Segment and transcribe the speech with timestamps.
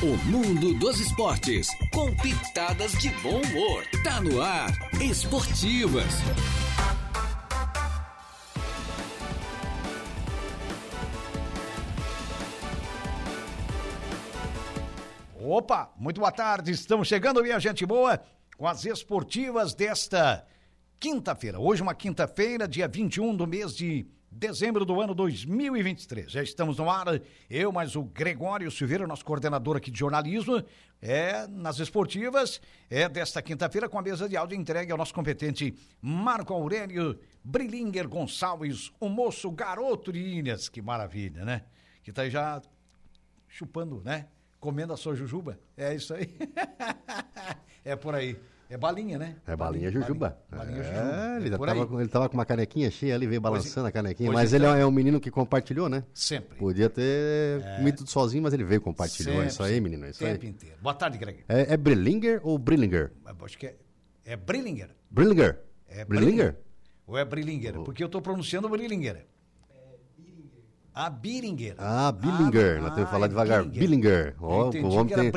[0.00, 3.84] O mundo dos esportes, com pitadas de bom humor.
[4.04, 6.04] Tá no ar, Esportivas.
[15.36, 16.70] Opa, muito boa tarde.
[16.70, 18.22] Estamos chegando, minha gente boa,
[18.56, 20.46] com as esportivas desta
[21.00, 21.58] quinta-feira.
[21.58, 24.06] Hoje, uma quinta-feira, dia 21 do mês de
[24.38, 26.30] dezembro do ano 2023.
[26.30, 27.06] Já estamos no ar,
[27.50, 30.62] eu, mais o Gregório Silveira, nosso coordenador aqui de jornalismo,
[31.02, 35.74] é nas esportivas, é desta quinta-feira com a mesa de áudio entregue ao nosso competente
[36.00, 41.64] Marco Aurélio Brilinger Gonçalves, o moço garoto de Ilhas, que maravilha, né?
[42.04, 42.62] Que tá aí já
[43.48, 44.28] chupando, né?
[44.60, 45.58] Comendo a sua jujuba.
[45.76, 46.38] É isso aí.
[47.84, 48.38] é por aí.
[48.70, 49.36] É balinha, né?
[49.46, 50.36] É balinha, jujuba.
[50.50, 51.36] Balinha, é, jujuba.
[51.40, 54.28] Ele, É tava, com- ele tava com uma canequinha cheia ali, veio balançando a canequinha.
[54.28, 54.76] pois Mas ele então.
[54.76, 56.04] é um menino que compartilhou, né?
[56.12, 56.58] Sempre.
[56.58, 59.32] Podia ter comido tudo sozinho, mas ele veio compartilhou.
[59.32, 60.04] é Sempre, isso aí, menino.
[60.04, 60.34] É isso O aí.
[60.34, 60.76] tempo inteiro.
[60.82, 61.44] Boa tarde, Greg.
[61.48, 63.10] É, é Brillinger ou Brillinger?
[63.42, 63.76] Acho que é,
[64.26, 64.90] é Brillinger.
[65.10, 65.58] Brillinger.
[65.88, 66.56] É Brillinger?
[67.06, 67.72] Ou é Brillinger?
[67.80, 69.24] Porque eu estou pronunciando Brillinger.
[71.00, 71.76] Ah, Biringer.
[71.78, 72.82] Ah, Billinger.
[72.82, 73.64] Nós temos que falar é devagar.
[73.64, 74.34] Billinger.
[74.40, 75.30] Ó, entendi o homem que era tem,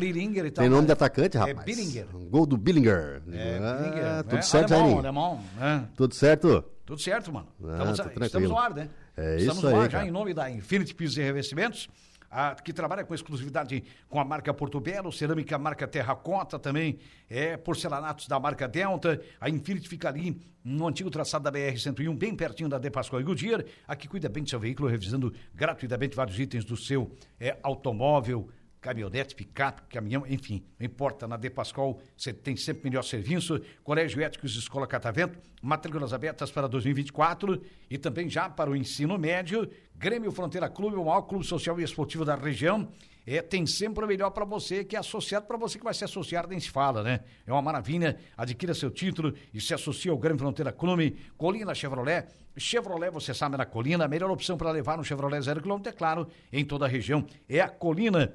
[0.48, 1.66] e tal, tem nome mas de atacante, é rapaz.
[1.66, 2.08] Billinger.
[2.16, 3.22] Um Gol do Billinger.
[3.32, 5.40] É, Ah, tudo é, certo, alemão, alemão.
[5.60, 5.88] né?
[5.96, 6.64] Tudo certo?
[6.84, 7.46] Tudo certo, mano.
[7.64, 8.90] Ah, estamos, estamos no ar, né?
[9.16, 11.88] É estamos isso aí, ar já em nome da Infinity Pisos e Revestimentos,
[12.32, 16.98] a- que trabalha com exclusividade com a marca Porto Belo, cerâmica marca Terracota também,
[17.30, 19.22] é porcelanatos da marca Delta.
[19.40, 23.26] A Infinity fica ali no antigo traçado da BR-101, bem pertinho da De Pascoal e
[23.26, 23.66] Goodyear.
[23.88, 28.48] Aqui cuida bem do seu veículo, revisando gratuitamente vários itens do seu é, automóvel,
[28.82, 34.22] caminhonete, picape, caminhão, enfim, não importa, na De Pascoal você tem sempre melhor serviço, Colégio
[34.22, 40.32] Éticos Escola Catavento, matrículas abertas para 2024 e também já para o ensino médio, Grêmio
[40.32, 42.92] Fronteira Clube, o maior clube social e esportivo da região,
[43.26, 46.04] é, tem sempre o melhor para você, que é associado para você que vai se
[46.04, 47.20] associar, nem se fala, né?
[47.46, 52.26] É uma maravilha, adquira seu título e se associe ao Grêmio Fronteira Clube, Colina Chevrolet,
[52.58, 55.96] Chevrolet, você sabe, na Colina, a melhor opção para levar um Chevrolet zero quilômetro, é
[55.96, 58.34] claro, em toda a região, é a Colina.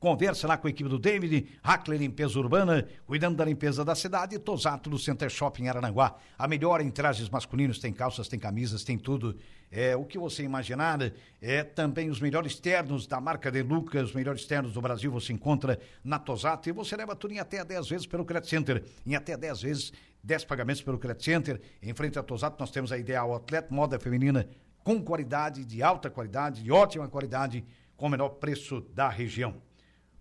[0.00, 4.38] Conversa lá com a equipe do David, Hackler Limpeza Urbana, cuidando da limpeza da cidade,
[4.38, 6.14] Tosato do Center Shopping Arananguá.
[6.38, 9.36] A melhor em trajes masculinos, tem calças, tem camisas, tem tudo.
[9.72, 11.00] É, o que você imaginar,
[11.42, 15.32] é também os melhores ternos da marca De Lucas, os melhores ternos do Brasil você
[15.32, 18.84] encontra na Tosato e você leva tudo em até 10 vezes pelo Credit Center.
[19.04, 19.92] Em até 10 vezes,
[20.22, 21.60] 10 pagamentos pelo Credit Center.
[21.82, 24.48] Em frente à Tosato nós temos a Ideal Atleta, moda feminina
[24.84, 27.64] com qualidade, de alta qualidade, de ótima qualidade,
[27.96, 29.66] com o menor preço da região.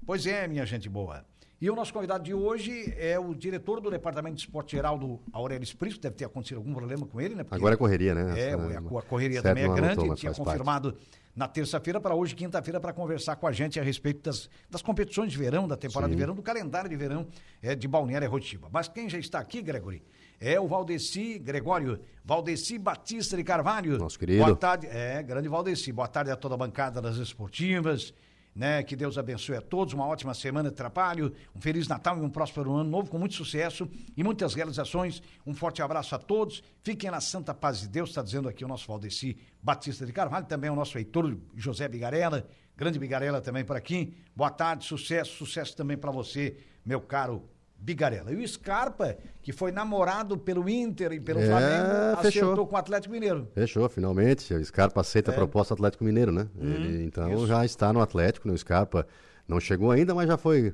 [0.05, 1.25] Pois é, minha gente boa.
[1.59, 5.19] E o nosso convidado de hoje é o diretor do Departamento de Esporte Geral do
[5.33, 5.99] Aurélio Espírito.
[5.99, 7.43] Deve ter acontecido algum problema com ele, né?
[7.43, 8.39] Porque- Agora é correria, né?
[8.39, 10.05] É, a, a correria certo, também é grande.
[10.05, 10.59] Ele tinha faz parte.
[10.59, 10.95] confirmado
[11.35, 15.31] na terça-feira para hoje, quinta-feira, para conversar com a gente a respeito das, das competições
[15.31, 17.27] de verão, da temporada de verão, do calendário de verão
[17.61, 18.69] é, de Balneário e Rotiba.
[18.71, 20.03] Mas quem já está aqui, Gregory,
[20.39, 23.97] é o Valdeci, Gregório, Valdeci Batista de Carvalho.
[23.97, 24.43] Nosso querido.
[24.43, 25.91] Boa tarde, é, grande Valdeci.
[25.91, 28.13] Boa tarde a toda a bancada das esportivas.
[28.57, 32.21] Né, que Deus abençoe a todos, uma ótima semana de trabalho, um Feliz Natal e
[32.21, 35.21] um próspero ano novo com muito sucesso e muitas realizações.
[35.45, 36.63] Um forte abraço a todos.
[36.81, 40.47] Fiquem na santa paz de Deus, está dizendo aqui o nosso Valdeci Batista de Carvalho,
[40.47, 44.17] também o nosso Heitor José Bigarella, grande Bigarella também por aqui.
[44.35, 47.47] Boa tarde, sucesso, sucesso também para você, meu caro
[47.79, 48.31] Bigarella.
[48.31, 52.43] E o Scarpa, que foi namorado pelo Inter e pelo É, Flamengo, fechou.
[52.43, 53.47] acertou com o Atlético Mineiro.
[53.53, 54.53] Fechou, finalmente.
[54.53, 56.47] O Scarpa aceita a proposta do Atlético Mineiro, né?
[56.59, 57.33] Ele, então É.
[57.35, 57.47] Isso.
[57.47, 58.53] já está no Atlético, né?
[58.53, 59.07] O Scarpa
[59.47, 60.73] não chegou ainda, mas já foi,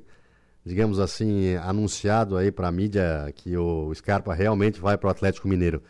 [0.66, 5.48] digamos assim, anunciado aí para a mídia que o Scarpa realmente vai para o Atlético
[5.48, 5.84] Mineiro.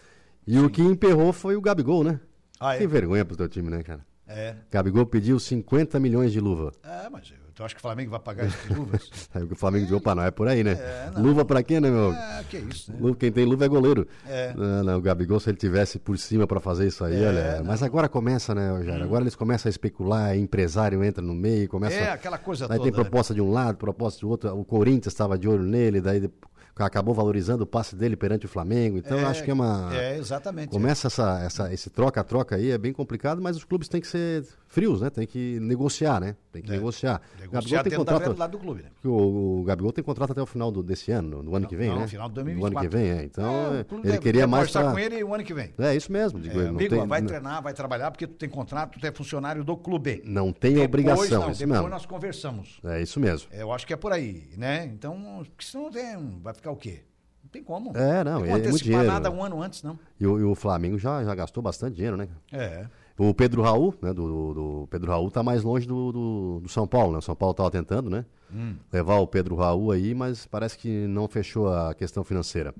[0.45, 2.19] E o que emperrou foi o Gabigol, né?
[2.59, 2.80] Ah, é?
[2.80, 4.06] Que vergonha pro teu time, né, cara?
[4.28, 4.56] É.
[4.72, 6.72] Gabigol pediu 50 milhões de luva.
[6.84, 9.09] É, mas eu, eu acho que o Flamengo vai pagar essas luvas.
[9.34, 10.72] Aí o Flamengo disse, opa, não é por aí, né?
[10.74, 12.12] É, luva pra quê, né, meu?
[12.14, 12.97] É, que isso, né?
[13.00, 14.08] Luva- Quem tem luva é goleiro.
[14.28, 14.53] É.
[14.56, 17.56] Não, não, o Gabigol, se ele tivesse por cima pra fazer isso aí, É, olha.
[17.58, 17.62] não.
[17.62, 17.66] Hum.
[17.68, 19.03] Mas agora começa, né, Jair?
[19.03, 21.95] Agora eles começam a especular, empresário entra no meio, começa.
[21.95, 22.92] É, aquela coisa Daí toda.
[22.92, 24.56] tem proposta de um lado, proposta de outro.
[24.57, 26.31] O Corinthians estava de olho nele, daí de-
[26.78, 28.98] acabou valorizando o passe dele perante o Flamengo.
[28.98, 29.90] Então eu acho que é uma.
[29.96, 30.70] É, exatamente.
[30.70, 34.46] Começa essa, essa, esse troca-troca aí, é bem complicado, mas os clubes têm que ser
[34.68, 35.10] frios, né?
[35.10, 36.36] Tem que negociar, né?
[36.52, 37.22] Tem que negociar.
[37.36, 37.38] É.
[37.38, 38.90] O Negociar Gabigol tem contrato, do clube, né?
[39.06, 41.90] o, o Gabigol tem contrato até o final do, desse ano, do ano que vem,
[41.90, 42.08] não, né?
[42.08, 42.90] final de Do ano 2024.
[42.90, 43.24] que vem, é.
[43.24, 44.92] Então, É, é, ele deve- queria quer mais conversar pra...
[44.92, 45.74] com ele o ano que vem.
[45.78, 49.00] É isso mesmo, digo, É, amigo, tem, vai treinar, vai trabalhar, porque tu tem contrato,
[49.00, 50.22] tu é funcionário do clube.
[50.26, 51.90] não tem Depois, obrigação, não, isso depois mesmo.
[51.90, 52.80] nós conversamos.
[52.84, 53.48] É isso mesmo.
[53.52, 54.86] É, Eu acho que é por aí, né?
[54.86, 57.01] Então, porque senão tem, vai ficar o quê?
[57.44, 57.95] Não tem como.
[57.95, 59.07] É, não, tem é como muito antecipar dinheiro.
[59.07, 60.00] nada um ano antes, não.
[60.19, 62.27] E o, e o Flamengo já, já gastou bastante dinheiro, né?
[62.51, 62.88] É.
[63.18, 64.12] O Pedro Raul, né?
[64.12, 67.19] Do, do Pedro Raul tá mais longe do, do, do São Paulo, né?
[67.19, 68.25] O São Paulo tava tentando, né?
[68.51, 68.75] Hum.
[68.92, 72.74] Levar o Pedro Raul aí, mas parece que não fechou a questão financeira.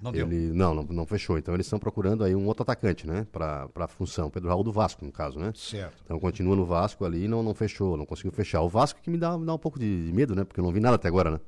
[0.00, 0.26] Não deu.
[0.26, 1.38] Ele, não, não, não fechou.
[1.38, 3.26] Então eles estão procurando aí um outro atacante, né?
[3.32, 4.30] Para a função.
[4.30, 5.52] Pedro Raul do Vasco, no caso, né?
[5.54, 6.02] Certo.
[6.04, 8.60] Então continua no Vasco ali e não, não fechou, não conseguiu fechar.
[8.60, 10.44] O Vasco que me dá, me dá um pouco de, de medo, né?
[10.44, 11.40] Porque eu não vi nada até agora, né?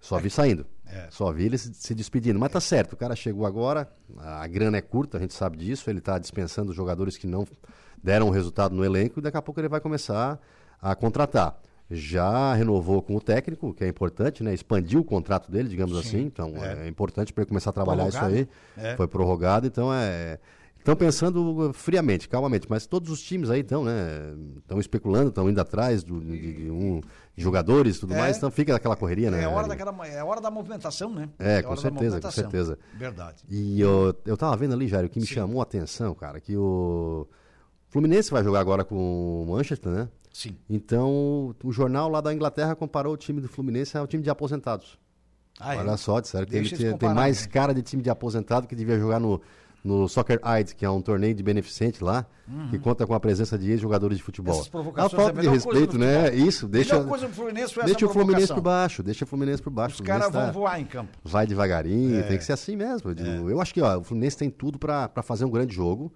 [0.00, 0.66] Só vi saindo.
[0.86, 1.08] É.
[1.10, 2.38] Só vi ele se, despedindo.
[2.38, 5.90] Mas tá certo, o cara chegou agora, a grana é curta, a gente sabe disso,
[5.90, 7.46] ele tá dispensando os jogadores que não
[8.02, 10.38] deram resultado no elenco e daqui a pouco ele vai começar
[10.80, 11.60] a contratar.
[11.90, 14.52] Já renovou com o técnico, que é importante, né?
[14.52, 16.20] Expandiu o contrato dele, digamos Sim, assim.
[16.26, 16.84] Então é.
[16.84, 18.44] é, importante para ele começar a trabalhar isso aí.
[18.44, 18.96] Prorrogado, é.
[18.96, 20.38] Foi prorrogado, então é.
[20.78, 24.34] Estão pensando friamente, calmamente, mas todos os times aí estão, né?
[24.56, 27.00] Estão especulando, estão indo atrás do, de, de um,
[27.36, 28.18] de jogadores e tudo É.
[28.18, 29.42] mais, então fica aquela correria, né?
[29.42, 31.28] É hora, daquela, é hora da movimentação, né?
[31.38, 32.78] É, a com certeza, com certeza.
[32.94, 33.44] Verdade.
[33.48, 35.34] E eu, eu tava vendo ali, Jair, o que me Sim.
[35.34, 37.26] chamou a atenção, cara, que o
[37.88, 40.08] Fluminense vai jogar agora com o Manchester, né?
[40.32, 40.56] Sim.
[40.70, 44.98] Então, o jornal lá da Inglaterra comparou o time do Fluminense ao time de aposentados.
[45.60, 45.78] Ah, é?
[45.78, 47.48] Olha só, disseram que ele tem comparar, mais né?
[47.52, 49.40] cara de time de aposentado que devia jogar no,
[49.84, 52.26] no Soccer Aid, que é um torneio de beneficente lá,
[52.70, 54.54] que conta com a presença de ex-jogadores de futebol.
[54.54, 54.60] Uhum.
[54.60, 56.34] Essas a provocações falta é a de respeito, né?
[56.34, 59.96] Isso, deixa, coisa Fluminense foi deixa o Fluminense por baixo, deixa o Fluminense por baixo.
[59.96, 61.10] Os caras vão tá- voar em campo.
[61.22, 62.22] vai devagarinho, É.
[62.22, 63.10] tem que ser assim mesmo.
[63.10, 66.10] Eu, digo, eu acho que ó, o Fluminense tem tudo para fazer um grande jogo,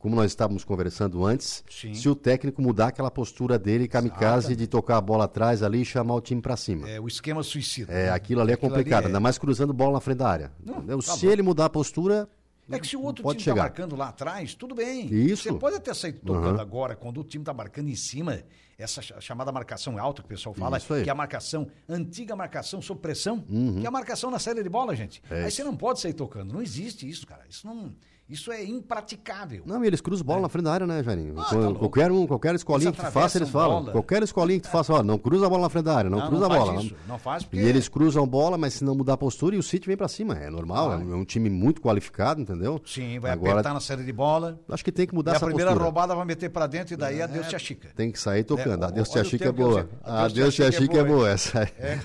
[0.00, 1.62] como nós estávamos conversando antes.
[1.66, 1.70] Hum.
[1.70, 1.94] Sim.
[1.94, 5.84] Se o técnico mudar aquela postura dele, kamikaze, de tocar a bola atrás ali e
[5.84, 6.88] chamar o time para cima.
[6.88, 7.92] É o esquema suicida.
[7.92, 10.52] É, aquilo ali é Aquilo complicado, é- ainda mais cruzando bola na frente da área.
[10.60, 10.98] entendeu?
[10.98, 11.32] tá Se bom.
[11.32, 12.28] ele mudar a postura,
[12.70, 13.56] É que se o outro time chegar.
[13.56, 15.06] tá marcando lá atrás, tudo bem.
[15.12, 15.42] Isso.
[15.44, 16.60] Você pode até sair tocando Uhum.
[16.60, 18.42] agora, quando o time tá marcando em cima,
[18.78, 20.78] essa ch- chamada marcação alta que o pessoal fala.
[20.78, 21.02] Uhum.
[21.02, 24.68] que é a marcação, antiga marcação sob pressão, que é a marcação na série de
[24.68, 25.22] bola, gente.
[25.30, 25.56] É Aí isso.
[25.56, 26.52] você não pode sair tocando.
[26.52, 27.44] Não existe isso, cara.
[27.48, 27.92] Isso não.
[28.28, 29.62] Isso é impraticável.
[29.64, 31.34] Não, eles cruzam bola na frente da área, né, Jairinho?
[31.40, 33.80] Ah, tá qualquer um, qualquer escolinha Eles que tu faça, eles falam.
[33.80, 33.92] bola.
[33.92, 36.18] Qualquer escolinha que tu faça, ó, não cruza a bola na frente da área, não,
[36.18, 36.82] Não, cruza não a bola.
[36.82, 36.94] isso.
[37.08, 39.62] Não faz porque- E eles cruzam bola, mas se não mudar a postura, e o
[39.62, 40.34] City vem pra cima.
[40.34, 42.78] É normal, é um- é um time muito qualificado, entendeu?
[42.84, 44.60] Sim, vai Agora, apertar na série de bola.
[44.68, 45.84] acho que tem que mudar E a essa primeira postura.
[45.86, 47.88] roubada vai meter pra dentro e daí adeus te achica.
[47.96, 48.84] Tem que sair tocando.
[48.84, 49.80] É, Adeus, olha tia o Chica é que eu boa.
[49.80, 51.28] Adeus, Adeus, tia tia Chica Chica é é boa.
[51.30, 51.60] Essa.
[51.78, 51.98] É,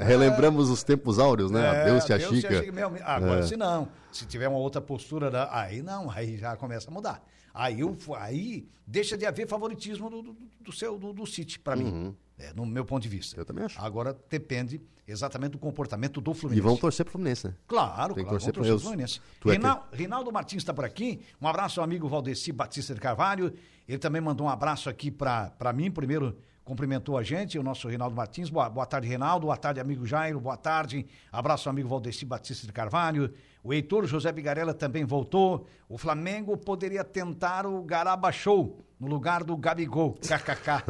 [0.00, 0.04] é.
[0.04, 1.62] relembramos os tempos áureos, né?
[1.64, 2.72] É, Adeus, tia Deus Chica.
[2.72, 3.42] Meu, agora, É.
[3.42, 7.22] se não, se tiver uma outra postura, da- aí não, aí já começa a mudar.
[7.52, 11.74] Aí, o- aí deixa de haver favoritismo do, do, do seu do, do City, para
[11.76, 13.36] mim, é, no meu ponto de vista.
[13.36, 13.40] Uhum.
[13.42, 13.80] Eu também acho.
[13.80, 16.62] Agora depende exatamente do comportamento do E Fluminense.
[16.66, 17.54] vão torcer pro Fluminense, né?
[17.66, 19.20] Claro, Tem que claro, torcer pra torcer pro Fluminense.
[19.40, 21.20] Tu é Rinal- Rinaldo Martins está por aqui.
[21.42, 23.52] Um abraço ao amigo Valdeci Batista de Carvalho.
[23.88, 25.90] Ele também mandou um abraço aqui para mim.
[25.90, 26.38] Primeiro
[26.70, 28.48] cumprimentou a gente, o nosso Rinaldo Martins.
[28.48, 29.46] Boa, boa tarde, Rinaldo.
[29.46, 30.38] Boa tarde, amigo Jairo.
[30.38, 31.04] Boa tarde.
[31.32, 33.34] Abraço ao amigo Valdeci Batista de Carvalho.
[33.60, 35.66] O Heitor José Bigarella também voltou.
[35.88, 40.12] O Flamengo poderia tentar o Garaba Show no lugar do Gabigol.
[40.22, 40.84] KKK.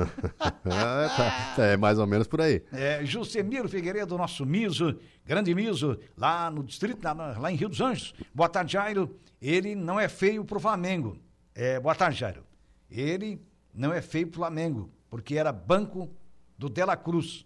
[1.56, 2.62] É, é mais ou menos por aí.
[2.74, 8.14] É, Jusemiro Figueiredo, nosso Miso, grande Miso, lá no distrito, lá em Rio dos Anjos.
[8.34, 9.18] Boa tarde, Jairo.
[9.40, 11.16] Ele não é feio pro Flamengo.
[11.54, 12.44] É, boa tarde, Jairo.
[12.90, 13.40] Ele
[13.74, 16.08] não é feio pro Flamengo, porque era banco
[16.56, 17.44] do Dela Cruz.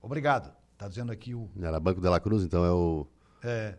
[0.00, 0.54] Obrigado.
[0.78, 1.50] Tá dizendo aqui o.
[1.60, 3.06] Era Banco de la Cruz, então é o.
[3.42, 3.76] é,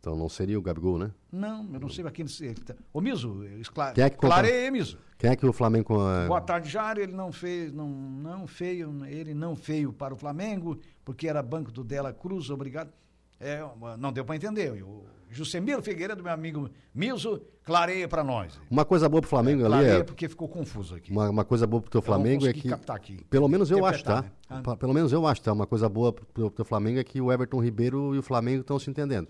[0.00, 1.12] Então não seria o Gabigol, né?
[1.32, 2.74] não, eu não sei ele tá.
[2.92, 3.94] Ô, Miso, esclare...
[3.94, 4.98] Quem é que clareia, Miso.
[5.18, 5.94] Quem é que o Flamengo.
[6.08, 7.02] é, Boa tarde, Jário.
[7.02, 11.72] Ele não fez, não, não feio, ele não feio para o Flamengo, porque era banco
[11.72, 12.92] do Dela Cruz, obrigado.
[13.40, 13.60] É,
[13.98, 14.82] não deu para entender.
[14.82, 18.60] O Jusemiro Figueiredo, meu amigo Milzo, clareia para nós.
[18.70, 20.02] Uma coisa boa pro Flamengo ali clareia é.
[20.02, 21.10] porque ficou confuso aqui.
[21.10, 22.68] Uma, uma coisa boa pro teu vou Flamengo é que.
[22.68, 23.24] captar aqui.
[23.30, 24.22] Pelo menos eu acho, tá?
[24.22, 24.30] Né?
[24.48, 24.76] Ah.
[24.76, 25.52] Pelo menos eu acho, tá?
[25.52, 28.60] Uma coisa boa pro teu, teu Flamengo é que o Everton Ribeiro e o Flamengo
[28.60, 29.28] estão se entendendo.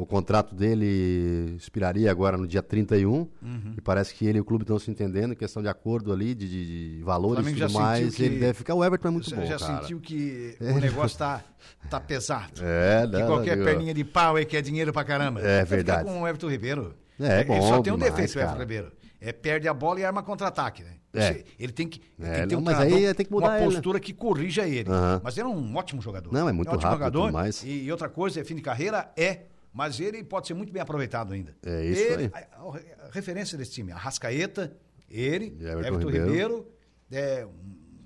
[0.00, 3.10] O contrato dele expiraria agora no dia 31
[3.42, 3.74] Uhum.
[3.76, 6.48] e parece que ele e o clube estão se entendendo, questão de acordo ali, de,
[6.48, 8.14] de- de valores e tudo mais.
[8.14, 8.74] que- Ele deve ficar.
[8.74, 9.80] O Everton é muito Você bom, já cara.
[9.82, 11.42] sentiu que o negócio tá,
[11.90, 12.60] tá pesado.
[12.62, 15.40] É, que não, qualquer não, perninha de pau aí que é dinheiro pra caramba.
[15.42, 16.04] É verdade.
[16.04, 16.94] com o Everton Ribeiro.
[17.18, 18.58] É, Ele bom só tem um demais, defeito, o Everton.
[18.60, 18.92] Ribeiro.
[19.20, 20.92] É perde a bola e arma contra-ataque, né?
[21.12, 21.44] É.
[21.58, 23.46] Ele tem que, ele É, tem que ter um mas treinador aí tem que mudar
[23.48, 23.72] uma ele, né?
[23.72, 24.88] postura que corrija ele.
[24.88, 25.20] Aham.
[25.22, 26.32] Mas ele é um ótimo jogador.
[26.32, 27.50] Não, é muito um ótimo rápido jogador.
[27.64, 29.12] E, e outra coisa, é fim de carreira?
[29.14, 29.40] É.
[29.72, 31.54] Mas ele pode ser muito bem aproveitado ainda.
[31.64, 32.44] É isso ele, aí.
[32.52, 34.76] A, a- a referência desse time, a Rascaeta,
[35.08, 36.26] ele, E Everton Everton, Ribeiro.
[36.30, 36.68] Ribeiro,
[37.12, 37.44] é,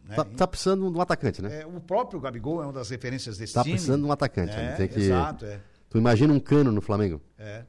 [0.06, 1.62] né, Tá, tá precisando de um atacante, né?
[1.62, 3.75] é, o próprio Gabigol é uma das referências desse Tá time.
[3.75, 4.52] precisando de um atacante.
[4.52, 4.73] É, né?
[4.76, 5.00] Tem que...
[5.00, 5.61] Exato, é.
[5.88, 7.21] Tu imagina um cano no Flamengo.
[7.38, 7.64] é.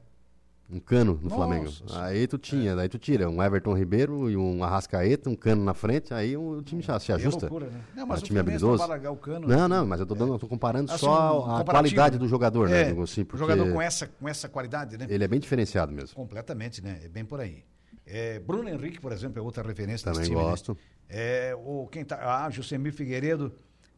[0.68, 1.70] Um cano no Nossa Flamengo.
[1.92, 5.74] Aí tu tinha, daí tu tira um Everton Ribeiro e um Arrascaeta, um cano na
[5.74, 7.42] frente, aí o time já se é ajusta.
[7.46, 7.80] loucura, né?
[7.94, 8.82] Não, É mas um o time não habilidoso.
[9.12, 9.46] o cano.
[9.46, 12.18] Não, não, mas eu tô, dando, eu tô comparando Assim, só um a qualidade né?
[12.18, 12.84] do jogador, É, né?
[12.86, 15.06] Digo assim, o jogador com essa, com essa qualidade, né?
[15.08, 16.16] ele é bem diferenciado mesmo.
[16.16, 17.00] Completamente, né?
[17.04, 17.62] É bem por aí.
[18.04, 20.42] É, Bruno Henrique, por exemplo, é outra referência Também desse time.
[20.42, 20.50] né?
[20.50, 20.76] gosto.
[21.08, 23.52] É, o, quem tá, ah, Josemir Figueiredo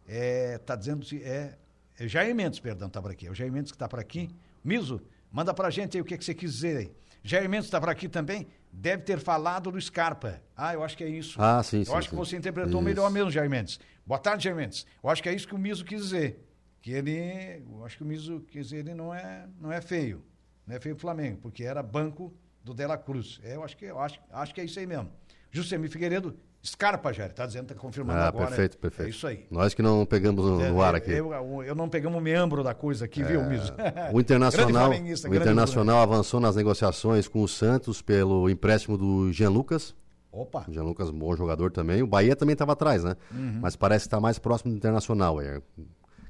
[0.06, 1.56] é, tá dizendo se é,
[1.98, 3.26] é Jair Mendes, perdão, tá por aqui.
[3.26, 4.28] É o Jair Mendes que tá por aqui.
[4.62, 6.92] Miso, manda pra gente aí o que, que você quis dizer aí.
[7.22, 8.46] Jair Mendes tá por aqui também.
[8.72, 10.40] Deve ter falado do Scarpa.
[10.56, 11.40] Ah, eu acho que é isso.
[11.40, 12.16] Ah, sim, Eu sim, acho que sim.
[12.16, 12.82] você interpretou Isso.
[12.82, 13.80] melhor mesmo, Jair Mendes.
[14.06, 14.86] Boa tarde, Jair Mendes.
[15.02, 16.44] Eu acho que é isso que o Miso quis dizer.
[16.80, 17.62] Que ele.
[17.70, 20.24] Eu acho que o Miso quis dizer ele não é, não é feio.
[20.66, 22.32] Não é feio pro Flamengo, porque era banco
[22.62, 23.40] do Dela Cruz.
[23.42, 25.10] É, eu acho que, eu acho, acho que é isso aí mesmo.
[25.50, 28.46] Juscelino Figueiredo, Scarpa, Jair, tá dizendo, tá confirmando Ah, agora.
[28.46, 28.78] perfeito, né?
[28.80, 29.06] perfeito.
[29.06, 29.46] É isso aí.
[29.50, 31.10] Nós que não pegamos no, no ar É, aqui.
[31.12, 33.72] Eu, eu, eu não pegamos o membro da coisa aqui, viu, Miso?
[34.12, 39.94] O Internacional, o Internacional avançou nas negociações com o Santos pelo empréstimo do Jean Lucas.
[40.30, 42.02] Opa, O Jean Lucas, bom jogador também.
[42.02, 43.16] O Bahia também estava atrás, né?
[43.32, 43.58] Uhum.
[43.62, 45.40] Mas parece estar mais próximo do Internacional.
[45.40, 45.60] é.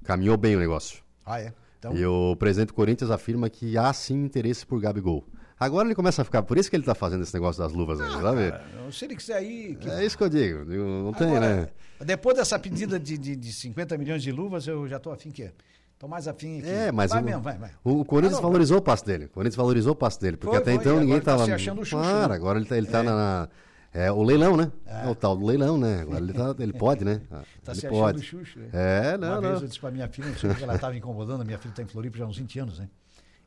[0.05, 1.03] Caminhou bem o negócio.
[1.27, 1.53] ah é.
[1.79, 5.25] Então, E o presidente do Corinthians afirma que há sim interesse por Gabigol.
[5.61, 6.43] Agora ele começa a ficar.
[6.43, 8.51] Por isso que ele está fazendo esse negócio das luvas aí, sabe?
[8.51, 9.77] cara, se ele quiser aí...
[9.81, 10.65] que- É isso que eu digo.
[10.65, 11.69] digo, Não tem, né?
[12.01, 15.51] Depois dessa pedida de, de, de 50 milhões de luvas, eu já tô afim que
[15.99, 16.69] Tô mais afim aqui.
[16.71, 17.71] É, mas vai o, mesmo, vai, vai.
[17.83, 19.25] o Corinthians Ah, valorizou o passe dele.
[19.25, 21.45] O Corinthians valorizou o passe dele, porque Foi, até foi, então ninguém agora tá estava.
[21.47, 22.35] se achando Xuxa, Claro, né?
[22.37, 23.49] agora ele tá, ele tá na, na-
[23.93, 24.71] é o leilão, né?
[24.87, 25.09] É.
[25.09, 26.03] o tal do leilão, né?
[26.03, 27.21] Agora ele, tá, ele pode, né?
[27.33, 28.19] Ah, Tá ele se achando pode.
[28.19, 28.61] o Xuxa.
[28.61, 28.69] né?
[28.73, 29.49] É, não, Uma não.
[29.51, 31.73] vez eu disse pra minha filha, não sei porque ela estava incomodando, a minha filha
[31.73, 32.89] está em Floripa já há uns 20 anos, né?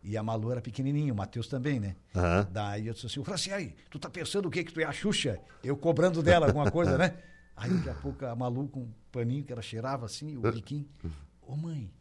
[0.04, 1.96] E a Malu era pequenininha, o Matheus também, né?
[2.16, 2.48] Aham.
[2.52, 4.92] Daí eu disse assim, o Franciai, tu tá pensando o que que tu é a
[4.92, 5.40] Xuxa?
[5.64, 7.16] Eu cobrando dela alguma coisa, né?
[7.56, 10.88] Aí daqui a pouco a Malu com um paninho que ela cheirava assim, o biquinho.
[11.42, 11.92] Ô mãe,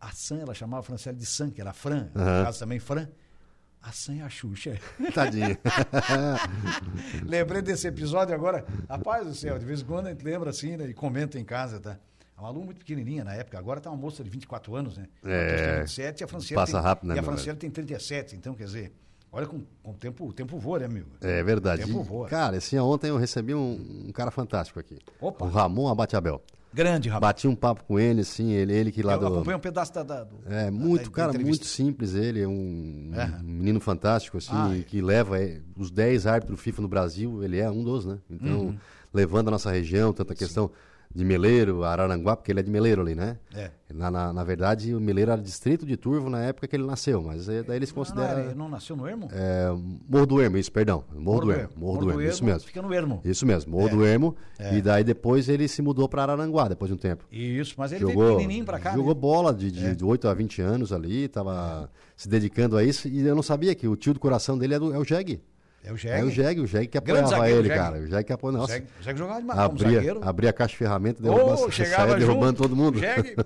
[0.00, 2.44] a Sam, ela chamava a Franciele de Sam, que era Fran, no Aham.
[2.44, 3.08] caso também Fran.
[3.82, 4.78] A Sam é a Xuxa.
[5.14, 5.56] Tadinho.
[7.24, 8.64] Lembrei desse episódio agora.
[8.88, 10.88] Rapaz do céu, de vez em quando a gente lembra assim, né?
[10.88, 11.98] E comenta em casa, tá?
[12.36, 15.06] A Malu muito pequenininha na época, agora tá uma moça de 24 anos, né?
[15.24, 15.56] É.
[15.72, 18.54] Tem 27 e a Franciele Passa tem, rápido, né, E a Franciele tem 37, então
[18.54, 18.92] quer dizer,
[19.32, 21.08] olha com, com o tempo, o tempo voa, né, amigo?
[21.22, 21.84] É verdade.
[21.84, 22.28] O tempo voa.
[22.28, 24.98] Cara, assim, ontem eu recebi um, um cara fantástico aqui.
[25.18, 25.46] Opa.
[25.46, 26.42] O Ramon Abateabel.
[26.74, 27.20] Grande, rapaz.
[27.32, 29.26] Bati um papo com ele, assim, ele, ele que lá Eu do.
[29.28, 30.02] acompanhei um pedaço da.
[30.02, 31.62] da- do- É, da- muito, da cara, entrevista.
[31.62, 33.24] muito simples ele, é um, É.
[33.42, 34.82] um menino fantástico, assim, Ah, é.
[34.82, 38.18] que leva é, os 10 árbitros FIFA no Brasil, ele é um dos, né?
[38.28, 38.78] Então, Uhum.
[39.14, 40.70] levando a nossa região, tanta questão
[41.16, 43.38] de Meleiro, Araranguá, porque ele é de Meleiro ali, né?
[43.54, 43.70] É.
[43.94, 47.22] Na, na, na verdade, o Meleiro era distrito de Turvo na época que ele nasceu,
[47.22, 48.38] mas é, daí eles Não, não, consideram...
[48.40, 49.28] era- não nasceu no Ermo?
[49.32, 49.68] é,
[50.08, 51.04] Morro do Ermo, isso, perdão.
[51.14, 52.60] Morro, do Ermo, Morro do Ermo, isso mesmo.
[52.68, 53.20] Fica no Ermo.
[53.24, 53.90] Isso mesmo, Morro É.
[53.92, 54.76] do Ermo, É.
[54.76, 58.04] e daí depois ele se mudou para Araranguá, depois de um tempo Isso, mas ele
[58.04, 58.92] veio jogou, pequenininho pra cá.
[58.94, 59.20] jogou né?
[59.20, 63.26] bola de, de, de 8 a 20 anos ali, tava se dedicando a isso, e
[63.26, 65.40] eu não sabia que o tio do coração dele é, do- é o Jeg.
[65.86, 66.20] É o Jeg.
[66.20, 67.98] É o Jeg, o Jeg que apoiava zagueiro, ele, cara.
[68.00, 68.76] O Jeg que apoiava, O nossa.
[68.76, 70.20] O Jeg jogava demais como Abria, zagueiro.
[70.28, 72.98] abria a caixa de ferramenta, derrubava, chegava saía derrubando junto, todo mundo.
[72.98, 73.36] Jeg.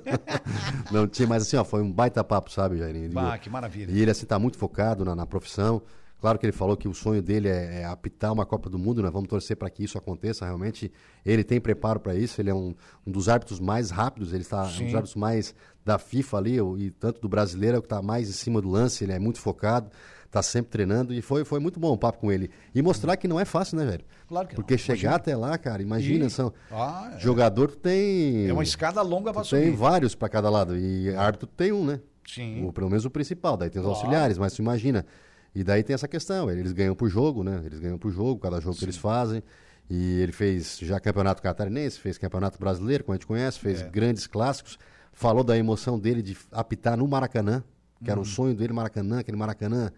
[0.90, 3.10] não tinha, mas assim, ó, foi um baita papo, sabe, Jairinho?
[3.10, 3.92] Bah, que maravilha.
[3.92, 5.82] E ele, assim, tá muito focado na, na profissão.
[6.20, 9.02] Claro que ele falou que o sonho dele é, é apitar uma Copa do Mundo,
[9.02, 9.10] né?
[9.10, 10.44] Vamos torcer para que isso aconteça.
[10.44, 10.92] Realmente,
[11.24, 12.40] ele tem preparo para isso.
[12.40, 12.74] Ele é um,
[13.06, 14.84] um dos árbitros mais rápidos, ele está um Sim.
[14.84, 18.28] dos árbitros mais da FIFA ali, e tanto do brasileiro, é o que está mais
[18.28, 19.02] em cima do lance.
[19.02, 19.90] Ele é muito focado,
[20.26, 21.14] está sempre treinando.
[21.14, 22.50] E foi, foi muito bom o papo com ele.
[22.74, 24.04] E mostrar que não é fácil, né, velho?
[24.28, 24.62] Claro que não.
[24.62, 25.14] Porque chegar Imagina.
[25.16, 26.52] até lá, cara, imagina, E- são.
[26.70, 27.18] Ah, é.
[27.18, 28.46] Jogador tu tem.
[28.46, 29.76] É uma escada longa pra tu tem subir.
[29.76, 30.76] vários para cada lado.
[30.76, 31.98] E árbitro tem um, né?
[32.26, 32.64] Sim.
[32.66, 33.98] O, pelo menos o principal, daí tem os Claro.
[33.98, 35.04] auxiliares, mas tu imagina.
[35.54, 37.60] E daí tem essa questão, eles ganham por jogo, né?
[37.64, 39.42] Eles ganham por jogo, cada jogo que eles fazem.
[39.88, 43.88] E ele fez já campeonato catarinense, fez campeonato brasileiro, como a gente conhece, fez É.
[43.88, 44.78] grandes clássicos.
[45.12, 47.64] Falou da emoção dele de apitar no Maracanã,
[47.98, 48.10] que Uhum.
[48.12, 49.90] era um sonho dele, Maracanã, aquele Maracanã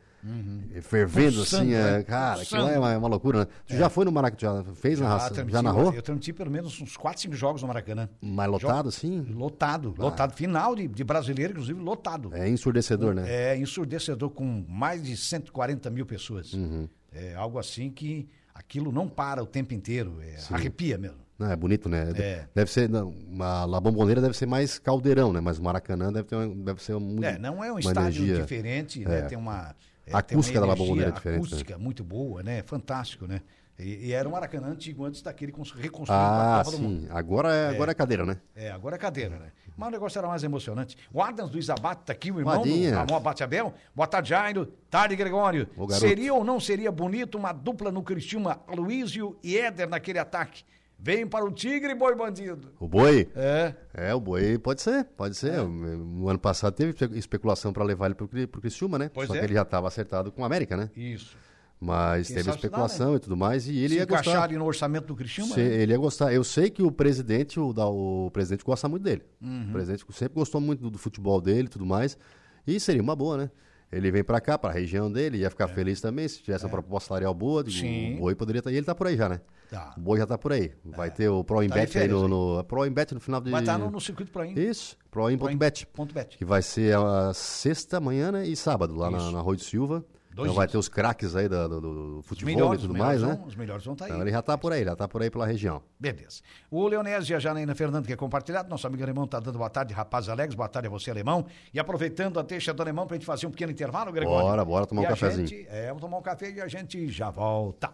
[0.74, 2.02] eh, fervendo assim, é, né?
[2.04, 3.46] cara, aquilo é uma, é uma loucura, né?
[3.66, 5.92] Tu já foi no Maracanã, já fez Já, narração, já narrou?
[5.92, 8.08] Eu transmiti pelo menos uns 4, 5 jogos no Maracanã.
[8.20, 9.20] Mais lotado assim?
[9.20, 10.32] Lotado, lotado.
[10.34, 12.30] Final de, de brasileiro, inclusive, lotado.
[12.34, 13.24] É ensurdecedor, né?
[13.26, 16.52] É ensurdecedor com mais de 140 mil pessoas.
[16.52, 16.88] Uhum.
[17.12, 20.18] É algo assim que aquilo não para o tempo inteiro.
[20.22, 21.22] É, arrepia mesmo.
[21.38, 22.12] Não, é bonito, né?
[22.14, 22.46] É.
[22.54, 22.88] Deve ser.
[22.88, 25.40] Não, uma, La Bombonera deve ser mais caldeirão, né?
[25.40, 27.24] Mas o Maracanã deve, ter uma, deve ser muito.
[27.24, 28.42] É, não é um estádio energia.
[28.42, 29.18] diferente, né?
[29.18, 29.22] É.
[29.22, 29.74] Tem uma.
[30.12, 31.46] É, A acústica da La energia Bombonera é diferente, né?
[31.46, 32.62] acústica muito boa, né?
[32.62, 33.40] Fantástico, né?
[33.78, 37.06] E, e era o Maracanã antigo antes daquele cons- reconstruído Ah, do sim.
[37.10, 38.36] Agora é, agora é cadeira, né?
[38.54, 39.50] É, agora é cadeira, né?
[39.76, 40.96] Mas o negócio era mais emocionante.
[41.12, 42.90] O Adams Luiz Abate tá aqui, o irmão Vadinha.
[42.90, 43.72] do Ramon Abate Abel.
[43.94, 44.66] Boa tarde, Jairo.
[44.90, 45.66] Tarde, Gregório.
[45.98, 50.62] Seria ou não seria bonito uma dupla no Cristiúma, Aloysio e Éder naquele ataque?
[51.04, 52.68] Vem para o Tigre, boi bandido.
[52.78, 53.28] O boi?
[53.34, 53.74] É.
[53.92, 55.60] É, o boi pode ser, pode ser.
[55.64, 59.10] No ano passado teve espe- especulação para levar ele Cri- pro Criciúma, né?
[59.12, 59.40] Pois Só é.
[59.40, 60.90] que ele já estava acertado com o América, né?
[60.96, 61.36] Isso.
[61.80, 63.66] Mas Quem teve se dá, especulação e tudo mais.
[63.66, 64.48] E ele Se ia gostar.
[64.52, 65.74] no orçamento do Cristiúma, Se- né?
[65.74, 66.32] ele ia gostar.
[66.32, 69.22] Eu sei que o presidente, o, da- o presidente gosta muito dele.
[69.40, 69.70] Uhum.
[69.70, 72.16] O presidente sempre gostou muito do, do futebol dele e tudo mais.
[72.64, 73.50] E seria uma boa, né?
[73.92, 77.08] Ele vem pra cá, pra região dele, ia ficar feliz também se tivesse uma proposta
[77.08, 77.62] salarial boa.
[77.62, 77.80] digo, É.
[77.80, 78.16] Sim.
[78.16, 78.72] O Boi poderia estar.
[78.72, 79.40] E ele tá por aí já, né?
[79.70, 79.94] Tá.
[79.96, 80.72] O Boi já tá por aí.
[80.84, 82.58] Vai ter o Pro Tá aí férias, no, no.
[82.58, 83.50] a Pro Imbet no final de.
[83.50, 84.60] Vai estar no, no circuito pro ainda.
[84.60, 85.86] Isso, Pro Imbet.
[85.86, 86.36] Ponto bet.
[86.38, 89.30] Que vai ser a sexta, manhã né, e sábado, lá na, Isso.
[89.30, 90.04] na Rua de Silva.
[90.34, 91.80] Dois então vai ter os craques aí do, do-
[92.16, 93.34] do futebol e tudo mais, né?
[93.34, 94.10] vão, os melhores vão estar aí.
[94.10, 95.82] Então ele já tá por aí, já tá por aí pela região.
[96.00, 96.40] Beleza.
[96.70, 99.68] O Leonésio e a Janaína Fernando, que é compartilhado, nosso amigo alemão está dando boa
[99.70, 101.44] tarde, rapaz Alex, boa tarde a você, alemão.
[101.74, 104.46] E aproveitando a deixa do alemão para a gente fazer um pequeno intervalo, Gregório.
[104.46, 105.46] Bora, bora tomar E um cafezinho.
[105.46, 107.90] gente- é, vamos tomar um café e a gente já volta.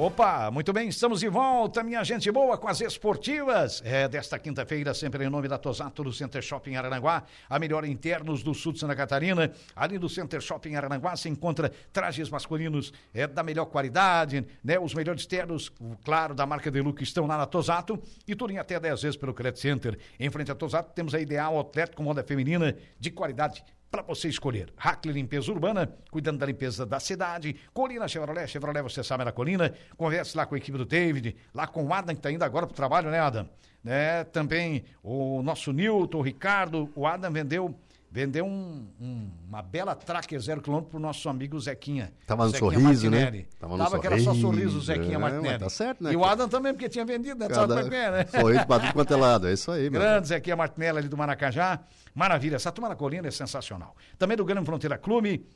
[0.00, 3.82] Opa, muito bem, estamos de volta, minha gente boa, com as esportivas.
[3.84, 8.44] É, desta quinta-feira, sempre em nome da Tosato do Center Shopping Araranguá, a melhor internos
[8.44, 9.50] do sul de Santa Catarina.
[9.74, 14.78] Ali do Center Shopping Araranguá se encontra trajes masculinos é, da melhor qualidade, né?
[14.78, 15.72] Os melhores ternos,
[16.04, 19.34] claro, da marca Deluxe estão lá na Tosato e tudo em até 10 vezes pelo
[19.34, 19.98] Credit Center.
[20.20, 24.28] Em frente à Tosato temos a Ideal Outlet com moda feminina de qualidade para você
[24.28, 24.72] escolher.
[24.76, 27.56] Hackley Limpeza Urbana, cuidando da limpeza da cidade.
[27.72, 29.74] Colina Chevrolet, Chevrolet, você sabe na Colina.
[29.96, 32.66] Converse lá com a equipe do David, lá com o Adam, que está indo agora
[32.66, 33.48] para o trabalho, né, Adam?
[33.82, 34.24] Né?
[34.24, 36.90] Também o nosso Newton, o Ricardo.
[36.94, 37.74] O Adam vendeu,
[38.10, 42.12] vendeu um- um- uma bela Tracker zero quilômetro para o nosso amigo Zequinha.
[42.26, 43.18] Tava no Zequinha sorriso, né?
[43.20, 43.48] Martinelli.
[43.58, 45.58] Tava Tava, no que era só sorriso, sorriso, Zequinha é, Martinelli.
[45.58, 46.12] tá certo, né?
[46.12, 47.48] E o Adam também, porque tinha vendido, né?
[47.48, 48.26] Tu Sabe é é, né?
[48.40, 50.00] Sorriso pra tudo quanto é lado, é isso aí, meu.
[50.00, 51.80] Grande Zequinha Martinelli ali do Maracajá.
[52.14, 53.94] Maravilha, essa turma na colina é sensacional.
[54.18, 55.46] Também do Grande Fronteira Clube,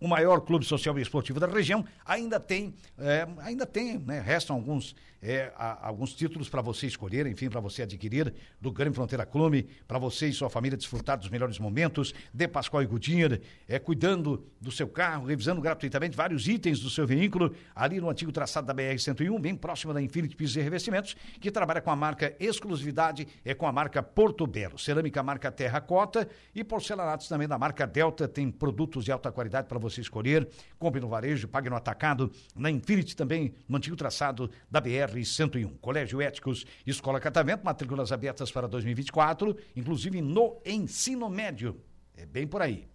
[0.00, 4.20] o maior clube social e esportivo da região, ainda tem, é, ainda tem, né?
[4.20, 8.94] Restam alguns, é, a- alguns títulos para você escolher, enfim, para você adquirir do Grande
[8.94, 13.40] Fronteira Clube, para você e sua família desfrutar dos melhores momentos, de Pascoal e Goodyear,
[13.66, 18.30] é, cuidando do seu carro, revisando gratuitamente vários itens do seu veículo, ali no antigo
[18.30, 22.36] traçado da BR-101, bem próximo da Infinity Pisos e Revestimentos, que trabalha com a marca
[22.38, 27.84] exclusividade, é com a marca Porto Belo, cerâmica marca Terracota e porcelanatos também da marca
[27.84, 30.48] Delta, tem produtos de alta qualidade para você escolher,
[30.78, 35.78] compre no varejo, pague no atacado, na Infinity também, no antigo traçado da BR-101.
[35.80, 41.80] Colégio Éticos, Escola Catavento, matrículas abertas para 2024, inclusive no ensino médio.
[42.16, 42.88] É bem por aí.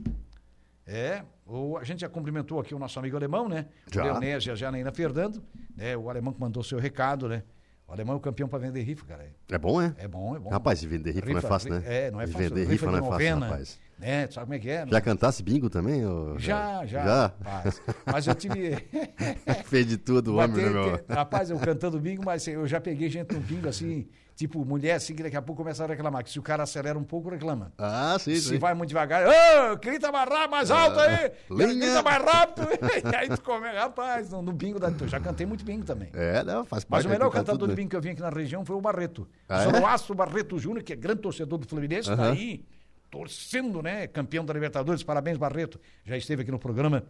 [0.85, 3.67] É, o, a gente já cumprimentou aqui o nosso amigo alemão, né?
[3.91, 4.01] Já.
[4.01, 5.41] O Leonésio e a Janaína Fernando,
[5.75, 5.95] né?
[5.95, 7.43] O alemão que mandou seu recado, né?
[7.87, 9.29] O alemão é o campeão para vender rifa, cara.
[9.49, 9.93] É bom, é?
[9.97, 10.49] É bom, é bom.
[10.49, 11.83] Rapaz, e vender rifa, não é fácil, né?
[11.85, 12.49] É, não é fácil.
[12.49, 13.79] Vender rifa, não é de fácil, novena, rapaz.
[13.99, 14.27] Né?
[14.27, 14.85] Tu sabe como é que é?
[14.87, 16.05] Já cantasse bingo também?
[16.05, 17.03] ô, Já, já.
[17.05, 17.21] Já?
[17.43, 17.81] Rapaz.
[18.05, 18.75] Mas eu tive.
[19.65, 20.99] Fez de tudo o Mas homem, né, meu?
[21.09, 25.15] rapaz, eu cantando bingo, mas eu já peguei gente no bingo assim, tipo, mulher assim,
[25.15, 26.23] que daqui a pouco começa a reclamar.
[26.23, 27.71] Que se o cara acelera um pouco, reclama.
[27.77, 28.57] Ah, sim, Se sim.
[28.57, 31.31] vai muito devagar, ô, grita mais rápido, mais alto aí!
[31.49, 31.67] linha.
[31.75, 32.67] Grita mais rápido!
[33.11, 34.89] e aí tu come, rapaz, no, no bingo da.
[34.89, 36.09] Eu já cantei muito bingo também.
[36.13, 37.07] É, não, faz Mas parte.
[37.07, 37.75] o melhor cantar cantador tudo, de né?
[37.77, 39.27] bingo que eu vim aqui na região foi o Barreto.
[39.47, 39.63] Ah, é?
[39.63, 42.31] Zoroastro Barreto Júnior, que é grande torcedor do Fluminense, tá Aham.
[42.33, 42.65] aí
[43.13, 44.07] torcendo, né?
[44.07, 45.03] Campeão da Libertadores.
[45.03, 45.79] Parabéns, Barreto.
[46.03, 47.03] Já esteve aqui no programa.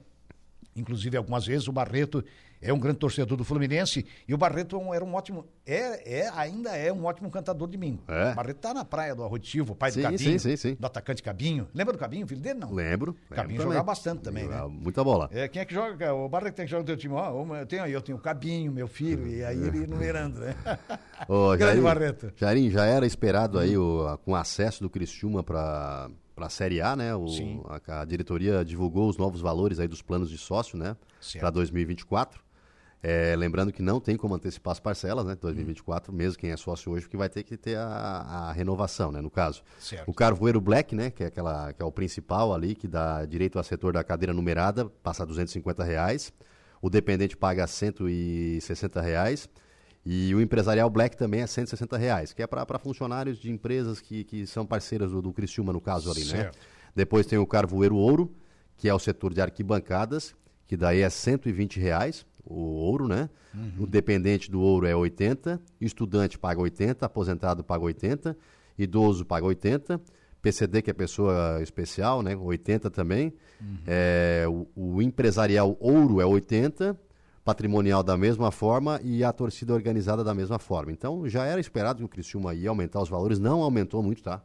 [0.75, 2.25] Inclusive, algumas vezes, o Barreto
[2.63, 6.29] é um grande torcedor do Fluminense e o Barreto é era um ótimo, é, é,
[6.35, 8.03] ainda é um ótimo cantador de bingo.
[8.07, 8.31] É.
[8.31, 10.77] O Barreto tá na praia do Arrotivo, pai do Sim, Cabinho, sim, sim, sim.
[10.79, 11.67] do atacante Cabinho.
[11.73, 12.59] Lembra do Cabinho, filho dele?
[12.59, 12.71] Não.
[12.73, 13.15] Lembro.
[13.29, 14.61] Cabinho lembro jogava bastante também, né?
[14.69, 15.29] Muita bola.
[15.31, 16.13] É, quem é que joga?
[16.13, 17.13] O Barreto tem que jogar no teu time.
[17.15, 20.55] Ó, eu tenho aí, eu tenho o Cabinho, meu filho, e aí ele numerando, né?
[21.27, 22.33] Ô, Grande Jairinho, Barreto.
[22.35, 26.81] Jairinho, já era esperado aí o, a- com o acesso do Criciúma para a Série
[26.81, 27.15] A, né?
[27.15, 27.25] O,
[27.87, 30.95] a, a diretoria divulgou os novos valores aí dos planos de sócio, né?
[31.39, 32.41] Para 2024.
[33.05, 35.35] É, lembrando que não tem como antecipar as parcelas, né?
[35.35, 39.19] 2024, mesmo quem é sócio hoje, porque vai ter que ter a, a renovação, né?
[39.19, 39.61] No caso.
[39.77, 40.09] Certo.
[40.09, 41.11] O Carvoeiro Black, né?
[41.11, 44.33] Que é, aquela, que é o principal ali, que dá direito ao setor da cadeira
[44.33, 46.31] numerada, passa a 250 reais.
[46.81, 49.49] O dependente paga 160 reais.
[50.05, 54.23] E o empresarial Black também é 160 reais, que é para funcionários de empresas que,
[54.23, 56.37] que são parceiras do, do Criciúma, no caso ali, né?
[56.37, 56.57] Certo.
[56.95, 58.33] Depois tem o Carvoeiro Ouro,
[58.77, 60.33] que é o setor de arquibancadas,
[60.67, 63.29] que daí é 120 reais, o ouro, né?
[63.79, 68.35] O dependente do ouro é 80, estudante paga 80, aposentado paga 80,
[68.77, 70.01] idoso paga 80,
[70.41, 72.35] PCD, que é pessoa especial, né?
[72.35, 73.33] 80 também.
[73.87, 76.99] É, o, o empresarial ouro é 80,
[77.43, 80.91] patrimonial da mesma forma e a torcida organizada da mesma forma.
[80.91, 84.41] Então já era esperado que o Criciúma ia aumentar os valores, não aumentou muito, tá?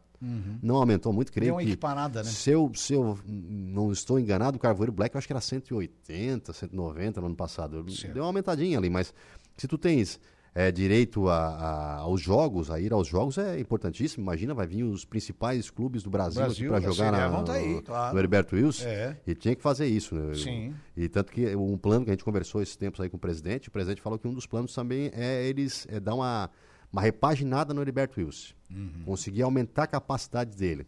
[0.63, 2.29] Não aumentou muito, creio Deu uma que equiparada, né?
[2.29, 6.53] se eu, se eu não estou enganado, o Carvoeiro Black eu acho que era 180,
[6.53, 7.89] 190 no ano passado.
[7.91, 8.15] Certo.
[8.15, 9.15] Deu uma aumentadinha ali, mas
[9.57, 10.19] se tu tens
[10.55, 14.25] é, direito a, a- aos jogos, a ir aos jogos é importantíssimo.
[14.25, 18.15] Imagina, vai vir os principais clubes do Brasil, Brasil, para jogar na, tá aí, claro.
[18.15, 18.85] no Heriberto Wilson.
[18.87, 19.17] É.
[19.25, 20.35] E tinha que fazer isso, né?
[20.35, 20.75] Sim.
[20.97, 23.69] E tanto que um plano que a gente conversou esses tempos aí com o presidente,
[23.69, 26.51] o presidente falou que um dos planos também é eles é, dar uma,
[26.93, 28.55] uma repaginada no Heriberto Wilson.
[28.71, 29.03] Uhum.
[29.05, 30.87] Conseguir aumentar a capacidade dele.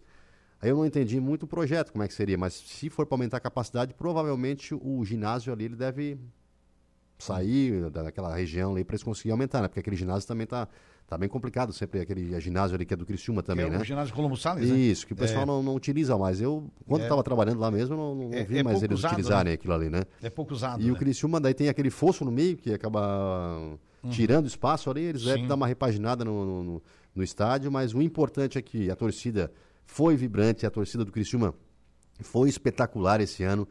[0.62, 3.14] Aí eu não entendi muito o projeto, como é que seria, mas se for para
[3.14, 6.18] aumentar a capacidade, provavelmente o ginásio ali ele deve
[7.18, 9.68] sair daquela região ali para eles conseguirem aumentar, né?
[9.68, 10.66] Porque aquele ginásio também tá,
[11.06, 13.78] tá bem complicado, sempre aquele ginásio ali que é do Criciúma Que também, é né?
[13.78, 14.76] o ginásio Colombo Salles, né?
[14.76, 16.40] Isso, que o pessoal não, não utiliza mais.
[16.40, 17.04] Eu, quando É.
[17.04, 19.74] estava trabalhando lá mesmo, eu não, não É- vi é mais eles usado, utilizarem aquilo
[19.74, 20.02] ali, né?
[20.22, 20.92] É pouco usado, E né?
[20.92, 23.78] o Criciúma daí tem aquele fosso no meio que acaba
[24.10, 25.42] tirando espaço ali, eles devem Uhum.
[25.44, 25.48] Sim.
[25.48, 26.82] dar uma repaginada no, no, no-
[27.14, 29.52] no estádio, mas o importante é que a torcida
[29.84, 31.52] foi vibrante, a torcida do Criciúma
[32.20, 33.66] foi espetacular esse ano,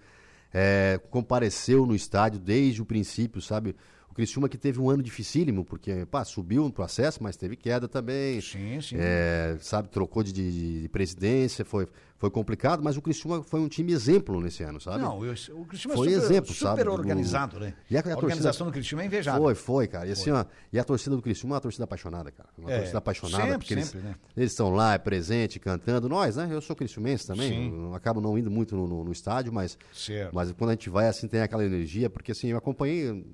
[0.54, 3.76] é, compareceu no estádio desde o princípio, sabe?
[4.20, 8.42] Criciúma que teve um ano dificílimo, porque pá, subiu no processo, mas teve queda também.
[8.42, 8.96] Sim, sim.
[9.00, 13.70] É, sabe, trocou de, de- de presidência, foi, foi complicado, mas o Criciúma foi um
[13.70, 15.00] time exemplo nesse ano, sabe?
[15.02, 17.74] Não, eu- o Foi é super, exemplo, super sabe, do- organizado, né?
[17.90, 19.42] E a- a, a torcida- organização do Cristiano é invejável.
[19.42, 20.06] Foi, foi, cara.
[20.06, 22.50] E, assim, ó, e a torcida do Criciúma é uma torcida apaixonada, cara.
[22.58, 23.44] Uma É, torcida apaixonada.
[23.44, 24.16] sempre, porque eles, sempre, né?
[24.36, 26.10] eles estão lá, é presente, cantando.
[26.10, 26.50] Nós, né?
[26.52, 27.50] Eu sou criciumense também.
[27.72, 27.86] Sim.
[27.86, 30.34] Eu acabo não indo muito no, no- no estádio, mas, Certo.
[30.36, 32.10] mas quando a gente vai, assim, tem aquela energia.
[32.10, 33.26] Porque, assim, eu acompanhei,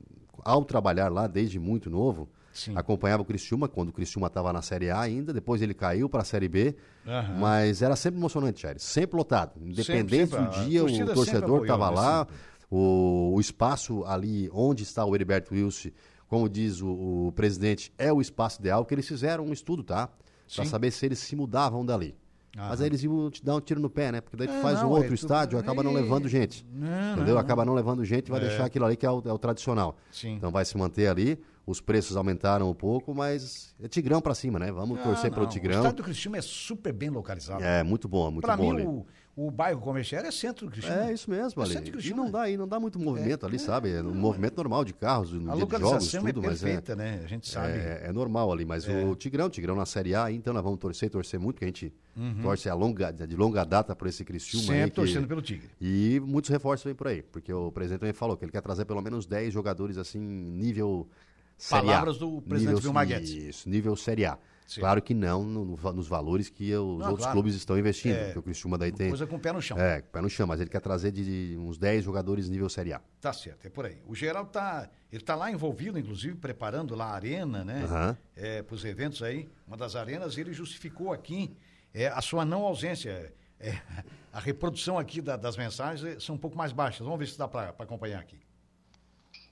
[0.43, 2.73] ao trabalhar lá desde muito novo, Sim.
[2.75, 5.33] acompanhava o Criciúma, quando o Criciúma estava na Série A ainda.
[5.33, 6.75] Depois ele caiu para a Série B.
[7.05, 7.37] Aham.
[7.37, 8.79] Mas era sempre emocionante, Jair.
[8.79, 9.53] Sempre lotado.
[9.61, 11.95] Independente sempre, do a dia, o sempre torcedor estava né?
[11.95, 12.19] lá.
[12.19, 12.35] Sempre.
[12.71, 15.89] O, o espaço ali onde está o Heriberto Wilson,
[16.27, 20.09] como diz o, o presidente, é o espaço ideal, que eles fizeram um estudo, tá?
[20.53, 22.15] Para saber se eles se mudavam dali.
[22.57, 22.69] Aham.
[22.69, 24.21] Mas aí eles iam te dar um tiro no pé, né?
[24.21, 26.27] Porque daí tu É, faz um não, outro é, tu- estádio, acaba não é, levando
[26.29, 26.65] gente.
[26.71, 27.33] não, entendeu?
[27.35, 28.47] não, Acaba não levando gente e vai É.
[28.47, 29.97] deixar aquilo ali que é o, é o tradicional.
[30.11, 30.35] Sim.
[30.35, 31.37] Então vai se manter ali.
[31.67, 34.71] Os preços aumentaram um pouco, mas é Tigrão para cima, né?
[34.71, 35.75] Vamos torcer Ah, pelo não, Tigrão.
[35.75, 37.63] O estádio do Cristiano é super bem localizado.
[37.63, 38.85] É, muito bom, muito Pra bom mim, ali.
[38.85, 41.01] o, o bairro comercial é centro do Cristiano.
[41.09, 41.91] É isso mesmo, É ali.
[42.01, 43.91] E não dá, aí não dá muito movimento ali, sabe?
[43.91, 46.63] É um movimento normal de carros, no A dia de jogos, localização tudo, é mas
[46.63, 47.21] é, perfeita, né?
[47.23, 47.73] A gente sabe.
[47.73, 48.63] é, é normal ali.
[48.63, 51.67] Mas o Tigrão, Tigrão na Série A, então nós vamos torcer, torcer muito, porque a
[51.67, 51.93] gente
[52.41, 54.79] torce a longa, de longa data por esse Criciúma aí.
[54.79, 55.69] Sempre que- torcendo pelo Tigre.
[55.81, 58.85] E muitos reforços vêm por aí, porque o presidente também falou que ele quer trazer
[58.85, 61.09] pelo menos 10 jogadores assim, nível
[61.57, 61.91] Série A.
[61.91, 63.29] Palavras do presidente nível, Vilmar Guedes.
[63.31, 64.37] Isso, nível Série A.
[64.67, 64.79] Sim.
[64.81, 67.31] Claro que não no- no- nos valores que os Não, outros claro.
[67.33, 69.09] clubes estão investindo, É, o Criciúma daí tem...
[69.09, 69.77] Coisa com o pé no chão.
[69.79, 72.91] É, pé no chão, mas ele quer trazer de, de uns 10 jogadores nível Série
[72.93, 72.99] A.
[73.21, 74.01] Tá certo, é por aí.
[74.07, 77.83] O Geraldo tá, ele tá lá envolvido, inclusive, preparando lá a arena, né?
[77.83, 78.17] Aham.
[78.35, 81.55] É, para os eventos aí, uma das arenas, ele justificou aqui
[81.93, 83.31] é, a sua não ausência.
[83.59, 83.71] É,
[84.33, 87.01] a reprodução aqui da- das mensagens é, são um pouco mais baixas.
[87.05, 88.37] Vamos ver se dá para acompanhar aqui.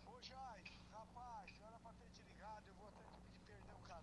[0.05, 0.59] Ô Jai,
[0.91, 4.01] rapaz, era pra ter te ligado, eu vou até te pedir perdão, cara.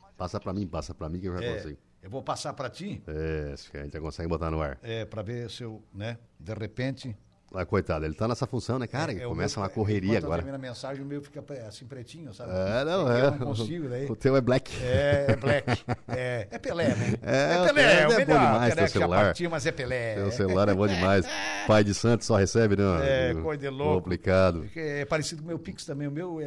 [0.00, 1.78] Mas eu Passa pra mim, passa pra mim que eu já É, consigo.
[2.02, 4.78] eu vou passar para ti, É, a gente já consegue botar no ar.
[4.82, 7.16] é, para ver se eu, né, de repente...
[7.54, 9.12] Ah, coitado, ele tá nessa função, né, cara?
[9.12, 10.42] é, é começa meu- uma correria eu agora.
[10.42, 12.50] termino a mensagem, o meu fica pre- assim pretinho, sabe?
[12.52, 13.30] É, não, Eu é.
[13.30, 14.06] não consigo, daí...
[14.10, 14.72] O teu é black.
[14.82, 15.84] É, é Black.
[16.08, 17.14] É, é Pelé, né?
[17.22, 18.26] É, Pelé, é é o bom melhor.
[18.40, 19.24] demais Pelé teu que já celular.
[19.26, 20.14] partiu, mas é Pelé.
[20.14, 21.26] Teu celular é bom demais.
[21.66, 23.30] Pai de santo só recebe, né?
[23.30, 24.02] É, coisa de louco.
[24.02, 24.60] Complicado.
[24.60, 26.08] Porque É parecido com o meu Pix também.
[26.08, 26.44] O meu é.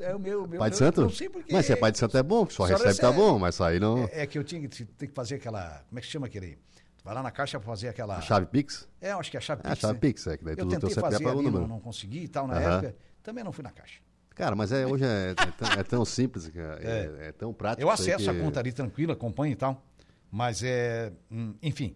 [0.00, 0.10] É?
[0.10, 0.46] É o meu.
[0.46, 1.02] meu Pai de santo?
[1.02, 1.52] Não sei porquê.
[1.52, 3.12] Mas se é pai de santo é bom, só, Só recebe tá recebe.
[3.14, 4.04] bom, mas sair não.
[4.04, 5.82] É, é que eu tinha que, ter que fazer aquela.
[5.88, 6.56] Como é que chama aquele?
[7.04, 8.18] Vai lá na caixa pra fazer aquela.
[8.22, 8.88] Chave Pix?
[8.98, 9.72] É, acho que é a chave É, Pix.
[9.72, 10.00] a chave né?
[10.00, 12.54] Pix, é que daí Eu tentei fazer é ali, não, não consegui e tal na
[12.54, 12.78] Aham.
[12.78, 12.96] época.
[13.22, 14.00] Também não fui na caixa.
[14.34, 17.82] Cara, mas é, hoje é, é tão, é tão simples, cara, é, é tão prático.
[17.82, 19.84] Eu acesso que- a conta ali tranquilo, acompanho e tal.
[20.30, 21.12] Mas é.
[21.30, 21.94] hum, enfim.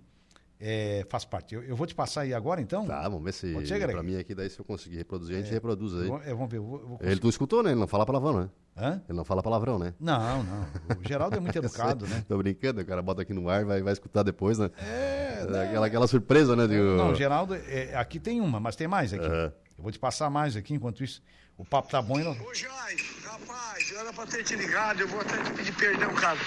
[0.60, 1.54] É, faz parte.
[1.54, 2.84] Eu, eu vou te passar aí agora, então.
[2.84, 3.92] Tá, vamos ver se Pode ser, Greg?
[3.92, 6.08] pra mim aqui, daí se eu conseguir reproduzir, a gente reproduz aí.
[6.26, 6.56] Eu vou ver.
[6.58, 7.70] Eu vou, eu vou Ele, tu escutou, né?
[7.70, 8.50] Ele não fala palavrão, né?
[8.76, 9.02] Hã?
[9.08, 9.94] Ele não fala palavrão, né?
[9.98, 10.62] Não, não.
[11.00, 12.24] O Geraldo é muito educado, né?
[12.28, 14.70] Tô brincando, o cara bota aqui no ar, vai, vai escutar depois, né?
[14.78, 16.66] É, aquela, aquela surpresa, né?
[16.66, 19.26] De, Não, Geraldo, é, aqui tem uma, mas tem mais aqui.
[19.26, 19.52] Aham.
[19.76, 21.22] Eu vou te passar mais aqui, enquanto isso,
[21.56, 22.32] o papo tá bom e não...
[22.32, 22.96] Ô Jai,
[23.46, 26.38] rapaz, era pra ter te ligado, eu vou até te pedir perdão, cara.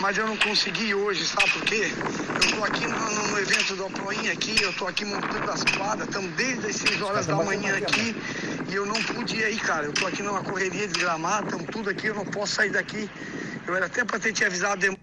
[0.00, 1.90] Mas eu não consegui hoje, sabe por quê?
[2.50, 5.62] Eu tô aqui no, no- no evento do Proinha aqui, eu tô aqui montando as
[5.64, 8.16] quadras, estamos desde as 6 horas da manhã aqui, aqui
[8.70, 9.86] e eu não pude ir aí, cara.
[9.86, 13.08] Eu tô aqui numa correria desgramada, estamos tudo aqui, eu não posso sair daqui.
[13.66, 14.96] Eu era até pra ter te avisado de...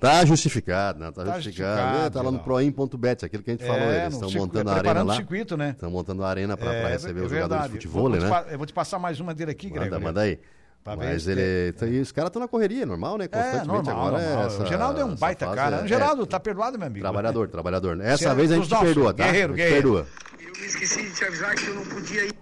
[0.00, 1.12] Tá justificado, né?
[1.12, 1.76] Tá, Tá justificado.
[1.76, 3.82] justificado, É, tá lá no proin.bet, aquilo que a gente falou.
[3.82, 5.12] É, Eles no estão circuito, montando a arena lá.
[5.12, 5.70] o circuito, né?
[5.70, 8.18] Estão montando a arena pra, pra receber é os jogadores de futebol, né?
[8.50, 9.84] Eu vou te passar mais uma dele aqui, Greg.
[9.90, 10.40] Manda, manda aí.
[10.84, 11.72] Pra ver Mas se ele.
[11.74, 13.26] tá- E os caras estão na correria, normal, né?
[13.26, 14.22] É, Constantemente normal, agora.
[14.24, 14.46] normal.
[14.46, 15.76] essa- o Geraldo é um baita fase cara.
[15.76, 17.00] é- Geraldo, é, tá perdoado, meu amigo.
[17.04, 18.00] Trabalhador, trabalhador.
[18.00, 19.24] Essa Você é vez a gente te nossos, perdoa, tá?
[19.24, 19.92] guerreiro, a gente guerreiro.
[19.92, 20.06] perdoa.
[20.40, 22.34] Eu me esqueci de te avisar que eu não podia ir.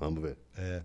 [0.00, 0.38] Vamos ver.
[0.56, 0.80] É.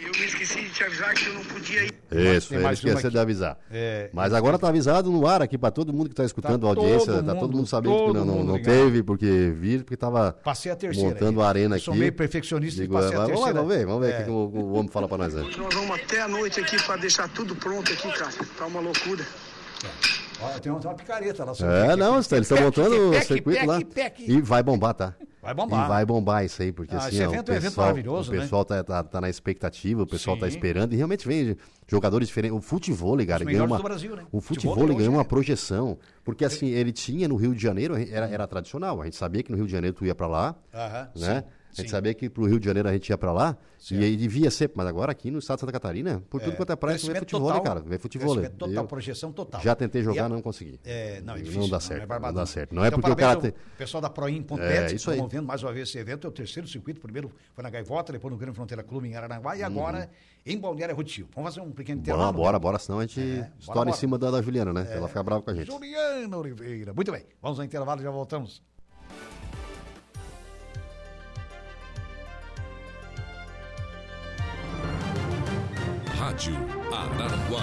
[0.00, 1.92] Eu me esqueci de te avisar que eu não podia ir.
[2.36, 3.10] Isso, ele esqueceu aqui.
[3.10, 3.58] de avisar.
[3.70, 6.66] É, Mas agora tá avisado no ar aqui para todo mundo que tá escutando Tá
[6.66, 8.72] a audiência, todo tá todo mundo, sabendo que todo não, não, mundo não ligado.
[8.74, 11.08] teve, porque vir, porque tava Passei a terceira.
[11.10, 11.46] montando aí.
[11.46, 11.84] a arena Eu aqui.
[11.84, 13.60] Sou meio perfeccionista Digo, e passei é, a vamos, lá, terceira.
[13.62, 14.18] vamos ver, vamos ver o É.
[14.18, 15.56] que que o, o homem fala para nós aí.
[15.56, 18.30] Nós vamos até a noite aqui pra deixar tudo pronto aqui, cara.
[18.56, 19.24] Tá uma loucura.
[20.40, 21.52] Ó, tem uma, picareta lá.
[21.52, 23.78] É, que- não, que- eles estão montando o circuito que- lá.
[23.82, 25.14] que- que- E vai bombar, tá?
[25.48, 25.84] Vai bombar.
[25.86, 27.70] E vai bombar isso aí, porque Ah, assim, esse ó, o evento é um evento
[27.70, 28.40] pessoal, maravilhoso, o né?
[28.42, 30.52] pessoal tá, tá, tá na expectativa, o pessoal tá Sim.
[30.56, 31.56] esperando, e realmente vem
[31.86, 32.56] jogadores diferentes.
[32.56, 34.26] O futebol, cara, ganhou uma, Brasil, né?
[34.30, 37.94] o Futebol futebol ganhou é- uma projeção, porque assim, ele tinha no Rio de Janeiro,
[37.96, 40.54] era, era tradicional, a gente sabia que no Rio de Janeiro tu ia pra lá,
[40.74, 41.40] Aham, né?
[41.40, 41.88] sim, a gente sim.
[41.88, 43.56] sabia que pro Rio de Janeiro a gente ia pra lá,
[43.90, 46.72] e aí devia ser, mas agora aqui no estado de Santa Catarina, por tudo quanto
[46.72, 47.80] é praia, vê futebol, né, total, cara?
[47.80, 48.34] Vê futebol.
[48.34, 49.60] crescimento total, Eu projeção total.
[49.60, 50.80] já tentei jogar, a- não consegui.
[50.84, 51.70] É, não, é Não difícil.
[51.70, 52.74] dá certo, é barbado, não dá certo.
[52.74, 55.20] Não é Então, porque o cara tem- pessoal da Proin Ponte É, isso aí.
[55.40, 56.26] mais uma vez esse evento.
[56.26, 57.00] É o terceiro circuito.
[57.00, 60.10] Primeiro foi na Gaivota, depois no Grande Fronteira Clube em Araranguá e agora
[60.44, 61.28] em Balneário Rotil.
[61.34, 62.32] Vamos fazer um pequeno Bora, intervalo?
[62.36, 63.90] bora, bora, senão a gente bora, estoura bora.
[63.90, 64.88] em cima da, da Juliana, né?
[64.90, 65.66] Ela fica brava com a gente.
[65.66, 66.92] Juliana Oliveira.
[66.92, 67.24] Muito bem.
[67.40, 68.62] Vamos ao intervalo e já voltamos.
[76.18, 76.56] Rádio
[76.92, 77.62] Araranguá.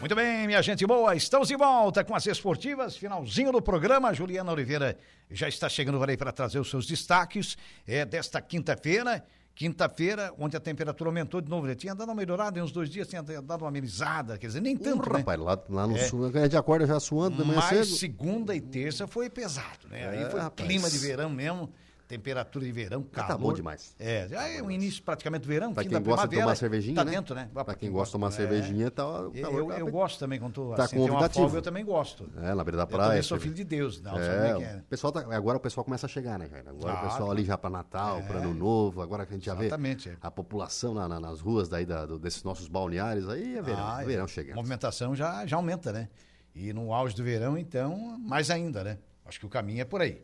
[0.00, 4.12] Muito bem, minha gente boa, estamos de volta com as esportivas, finalzinho do programa.
[4.12, 4.98] Juliana Oliveira
[5.30, 9.24] já está chegando para trazer os seus destaques é, desta quinta-feira.
[9.56, 11.66] Quinta-feira, onde a temperatura aumentou de novo.
[11.66, 11.74] né?
[11.74, 14.76] Tinha dado uma melhorada em uns dois dias, tinha dado uma amenizada, quer dizer, nem
[14.76, 15.18] tanto, Tanto, né?
[15.20, 16.04] rapaz, lá, lá no É.
[16.08, 17.96] sul, a gente acorda já suando de manhã Mas cedo.
[17.98, 20.08] segunda e terça foi pesado, né?
[20.10, 20.68] Aí É, foi rapaz.
[20.68, 21.70] clima de verão mesmo,
[22.06, 23.28] temperatura de verão, calor.
[23.28, 23.94] tá bom demais.
[23.98, 27.04] É, já é o início praticamente do verão, Pra quem gosta de tomar cervejinha, tá
[27.04, 27.10] né?
[27.10, 27.50] dentro, né?
[27.52, 30.52] Pra quem gosta de tomar cervejinha, tá, Eu, calor eu, tá- eu gosto também, quando
[30.52, 31.44] tô, tá assim, uma convidativo.
[31.44, 32.28] folga, eu também gosto.
[32.36, 33.08] É, na beira da Eu praia.
[33.10, 34.82] também sou você- filho de Deus, não, É, é é?
[34.88, 36.70] pessoal tá- agora o pessoal começa a chegar, né, cara?
[36.70, 37.06] Agora Claro.
[37.06, 40.08] o pessoal ali já para Natal, para Ano Novo, agora que a gente já Exatamente,
[40.08, 40.12] é.
[40.12, 43.62] vê a população na- na- nas ruas daí da- do- desses nossos balneários, aí é
[43.62, 44.04] verão, Ah, é.
[44.06, 44.52] verão chegando.
[44.52, 46.08] A movimentação já, já aumenta, né?
[46.54, 48.98] E no auge do verão, então, mais ainda, né?
[49.26, 50.22] Acho que o caminho é por aí.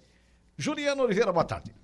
[0.56, 1.74] Juliana Oliveira, boa tarde.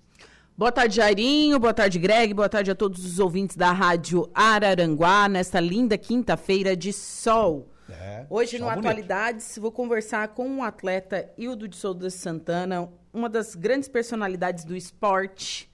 [0.57, 1.59] Boa tarde, Jairinho.
[1.59, 2.35] Boa tarde, Greg.
[2.35, 7.69] Boa tarde a todos os ouvintes da Rádio Araranguá, nesta linda quinta-feira de sol.
[7.89, 8.81] É, Hoje, no bonito.
[8.81, 14.77] Atualidades, vou conversar com o atleta Hildo de Souza Santana, uma das grandes personalidades do
[14.77, 15.71] esporte,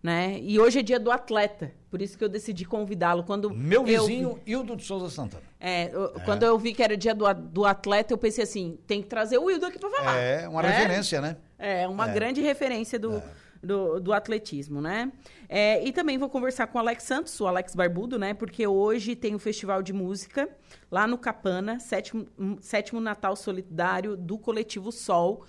[0.00, 0.38] né?
[0.40, 3.24] E hoje é dia do atleta, por isso que eu decidi convidá-lo.
[3.24, 5.42] Quando Meu eu vizinho, vi- Hildo de Souza Santana.
[5.58, 9.02] é, eu- quando eu vi que era dia do, do atleta, eu pensei assim, tem
[9.02, 10.16] que trazer o Hildo aqui para falar.
[10.18, 11.36] É uma referência, né?
[11.58, 13.22] É, uma grande referência do,
[13.62, 15.10] do, do atletismo, né?
[15.48, 18.34] É, e também vou conversar com o Alex Santos, o Alex Barbudo, né?
[18.34, 20.48] Porque hoje tem o Festival de Música
[20.90, 25.44] lá no Capana, sétimo, hum, sétimo Natal Solidário do Coletivo Sol.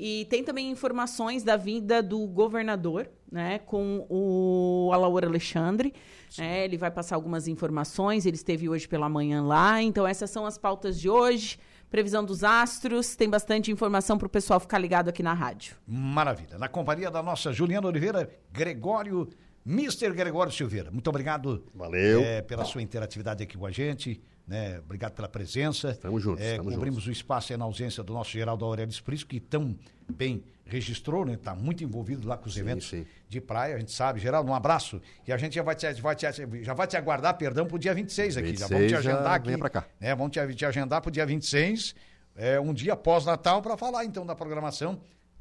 [0.00, 3.58] E tem também informações da vinda do governador, né?
[3.58, 5.92] Com o Alaor Alexandre.
[6.38, 9.82] né, ele vai passar algumas informações, ele esteve hoje pela manhã lá.
[9.82, 11.58] Então, essas são as pautas de hoje.
[11.90, 15.74] Previsão dos astros, tem bastante informação para o pessoal ficar ligado aqui na rádio.
[15.86, 16.58] Maravilha.
[16.58, 19.28] Na companhia da nossa Juliana Oliveira, Gregório,
[19.66, 20.12] Mr.
[20.12, 20.90] Gregório Silveira.
[20.90, 21.64] Muito obrigado.
[21.74, 22.20] Valeu.
[22.20, 24.20] eh, pela sua interatividade aqui com a gente.
[24.48, 24.78] Né?
[24.78, 25.94] Obrigado pela presença.
[25.94, 27.06] Tamo juntos, Eh, tamo Cobrimos juntos.
[27.08, 29.76] o espaço aí na ausência do nosso Geraldo Aurélio Prisco, que tão
[30.10, 31.34] bem registrou, né?
[31.34, 33.04] Está muito envolvido lá com os eventos sim.
[33.28, 34.18] de praia, a gente sabe.
[34.20, 35.00] Geraldo, um abraço.
[35.26, 37.78] E a gente já vai te, vai te- já vai te aguardar, perdão, para o
[37.78, 38.56] dia 26 aqui.
[38.56, 39.46] já vamos te 26 já agendar aqui.
[39.48, 39.86] venha pra cá.
[40.00, 40.14] né?
[40.14, 41.94] Vamos te, te agendar para o dia 26,
[42.34, 45.00] é, um dia pós-Natal, para falar então da programação,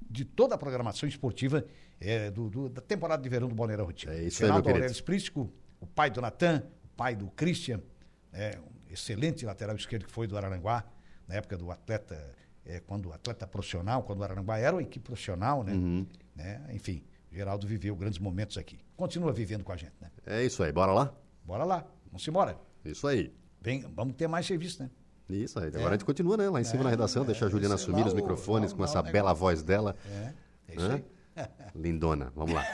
[0.09, 1.65] de toda a programação esportiva
[1.99, 4.09] é, do, do- da temporada de verão do Balneário Rotil.
[4.11, 4.83] É isso aí, Geraldo querido.
[4.83, 7.79] Aurélio Prisco, o pai do Natan, o pai do Christian,
[8.33, 8.57] é,
[8.89, 10.83] excelente lateral esquerdo que foi do Araranguá,
[11.27, 15.05] na época do atleta, é, quando o atleta profissional, quando o Araranguá era uma equipe
[15.05, 15.73] profissional, né?
[15.73, 16.05] Uhum.
[16.35, 16.65] né?
[16.71, 18.79] Enfim, Geraldo viveu grandes momentos aqui.
[18.95, 20.09] Continua vivendo com a gente, né?
[20.25, 21.13] É isso aí, bora lá?
[21.43, 22.57] Bora lá, vamos embora.
[22.83, 23.33] Isso aí.
[23.61, 24.89] Vem, vamos ter mais serviço, né?
[25.29, 25.67] Isso aí.
[25.67, 26.49] Agora a gente continua, né?
[26.49, 29.61] Lá em cima na redação, deixa a Juliana assumir os microfones com essa bela voz
[29.61, 29.95] dela.
[30.09, 30.33] É,
[30.69, 31.05] é isso aí.
[31.75, 32.65] Lindona, vamos lá.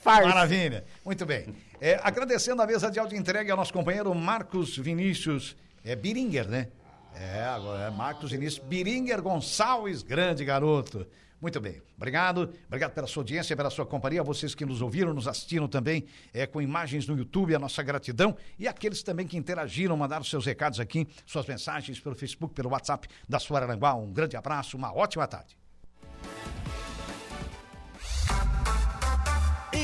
[0.00, 0.28] Farsa.
[0.28, 0.84] Maravilha.
[1.04, 1.54] Muito bem.
[1.80, 6.68] É, agradecendo a mesa de áudio entregue ao nosso companheiro Marcos Vinícius é, Biringer, né?
[7.14, 11.06] É, agora é Marcos Vinícius Biringer Gonçalves, grande garoto.
[11.40, 11.82] Muito bem.
[11.96, 12.52] Obrigado.
[12.66, 14.22] Obrigado pela sua audiência, pela sua companhia.
[14.22, 18.36] Vocês que nos ouviram, nos assistiram também é, com imagens no YouTube, a nossa gratidão.
[18.58, 23.06] E aqueles também que interagiram, mandaram seus recados aqui, suas mensagens pelo Facebook, pelo WhatsApp
[23.28, 23.94] da sua Aranguá.
[23.94, 25.56] Um grande abraço, uma ótima tarde.